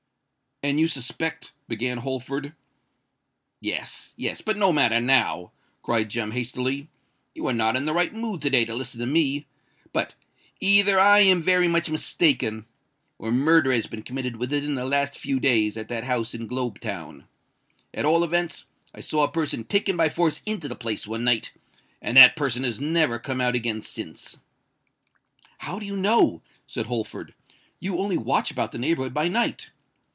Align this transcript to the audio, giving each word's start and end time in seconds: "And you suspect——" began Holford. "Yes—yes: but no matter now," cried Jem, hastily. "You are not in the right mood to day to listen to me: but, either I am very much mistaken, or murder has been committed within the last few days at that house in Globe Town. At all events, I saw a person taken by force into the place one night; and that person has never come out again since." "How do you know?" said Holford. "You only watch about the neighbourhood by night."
"And 0.63 0.79
you 0.79 0.87
suspect——" 0.87 1.53
began 1.67 1.97
Holford. 1.97 2.53
"Yes—yes: 3.61 4.41
but 4.41 4.57
no 4.57 4.71
matter 4.71 5.01
now," 5.01 5.51
cried 5.81 6.11
Jem, 6.11 6.33
hastily. 6.33 6.87
"You 7.33 7.47
are 7.47 7.51
not 7.53 7.75
in 7.75 7.85
the 7.85 7.95
right 7.95 8.13
mood 8.13 8.43
to 8.43 8.49
day 8.51 8.63
to 8.65 8.75
listen 8.75 8.99
to 8.99 9.07
me: 9.07 9.47
but, 9.91 10.13
either 10.59 10.99
I 10.99 11.21
am 11.21 11.41
very 11.41 11.67
much 11.67 11.89
mistaken, 11.89 12.67
or 13.17 13.31
murder 13.31 13.73
has 13.73 13.87
been 13.87 14.03
committed 14.03 14.35
within 14.35 14.75
the 14.75 14.85
last 14.85 15.17
few 15.17 15.39
days 15.39 15.77
at 15.77 15.89
that 15.89 16.03
house 16.03 16.35
in 16.35 16.45
Globe 16.45 16.79
Town. 16.79 17.25
At 17.91 18.05
all 18.05 18.23
events, 18.23 18.65
I 18.93 18.99
saw 18.99 19.23
a 19.23 19.31
person 19.31 19.63
taken 19.63 19.97
by 19.97 20.09
force 20.09 20.43
into 20.45 20.67
the 20.67 20.75
place 20.75 21.07
one 21.07 21.23
night; 21.23 21.49
and 22.03 22.15
that 22.17 22.35
person 22.35 22.63
has 22.65 22.79
never 22.79 23.17
come 23.17 23.41
out 23.41 23.55
again 23.55 23.81
since." 23.81 24.37
"How 25.57 25.79
do 25.79 25.87
you 25.87 25.97
know?" 25.97 26.43
said 26.67 26.85
Holford. 26.85 27.33
"You 27.79 27.97
only 27.97 28.15
watch 28.17 28.51
about 28.51 28.71
the 28.71 28.77
neighbourhood 28.77 29.15
by 29.15 29.27
night." 29.27 29.71